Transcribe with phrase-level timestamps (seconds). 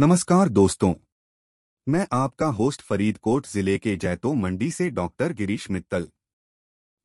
[0.00, 0.94] नमस्कार दोस्तों।
[1.88, 6.08] मैं आपका होस्ट फरीदकोट ज़िले के जैतो मंडी से डॉक्टर गिरीश मित्तल।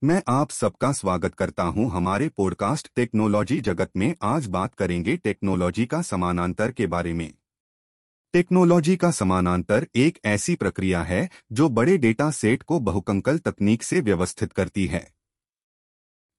[0.03, 5.85] मैं आप सबका स्वागत करता हूँ हमारे पॉडकास्ट टेक्नोलॉजी जगत में। आज बात करेंगे टेक्नोलॉजी
[5.85, 7.33] का समानांतर के बारे में।
[8.33, 14.01] टेक्नोलॉजी का समानांतर एक ऐसी प्रक्रिया है जो बड़े डेटा सेट को बहुकंकल तकनीक से
[14.01, 15.13] व्यवस्थित करती है।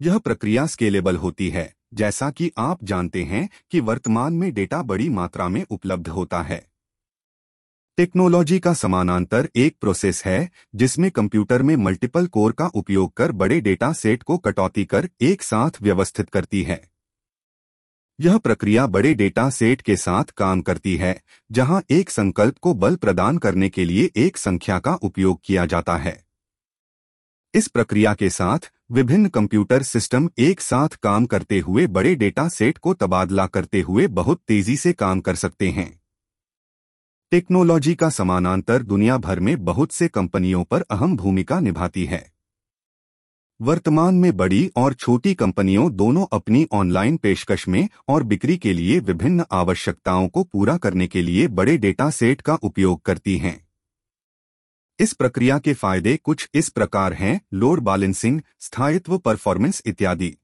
[0.03, 5.09] यह प्रक्रिया स्केलेबल होती है। जैसा कि आप जानते हैं कि वर्तमान में डेटा बड़ी
[5.09, 6.71] मात्रा में उपलब्ध होता है।
[7.97, 13.61] टेक्नोलॉजी का समानांतर एक प्रोसेस है, जिसमें कंप्यूटर में मल्टीपल कोर का उपयोग कर बड़े
[13.61, 16.91] डेटा सेट को कटौती कर एक साथ व्यवस्थित करती है।
[18.21, 22.97] यह प्रक्रिया बड़े डेटा सेट के साथ काम करती है, जहाँ एक संकल्प को बल
[22.97, 26.25] प्रदान करने के लिए एक संख्या का उपयोग किया जाता है।
[27.55, 32.79] इस प्रक्रिया के साथ विभिन्न कंप्यूटर सिस्टम एक साथ काम करते हुए बड़े डेटा सेट
[32.79, 36.01] को तबादला करते हुए बहुत तेज़ी से काम कर सकते हैं।
[37.31, 42.33] टेक्नोलॉजी का समानांतर दुनिया भर में बहुत से कंपनियों पर अहम भूमिका निभाती है।
[43.61, 48.99] वर्तमान में बड़ी और छोटी कंपनियों दोनों अपनी ऑनलाइन पेशकश में और बिक्री के लिए
[49.01, 53.70] विभिन्न आवश्यकताओं को पूरा करने के लिए बड़े डेटा सेट का उपयोग करती हैं।
[55.01, 60.37] इस प्रक्रिया के फ़ायदे कुछ इस प्रकार हैं लोड बैलेंसिंग स्थायित्व, परफॉर्मेंस इत्यादि।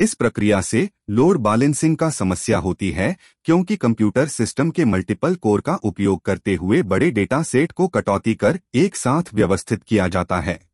[0.00, 5.60] इस प्रक्रिया से लोड बैलेंसिंग का समस्या होती है, क्योंकि कंप्यूटर सिस्टम के मल्टीपल कोर
[5.60, 10.40] का उपयोग करते हुए बड़े डेटा सेट को कटौती कर एक साथ व्यवस्थित किया जाता
[10.40, 10.68] है।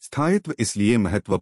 [0.00, 1.36] स्थायित्व इसलिए महत्वपूर्ण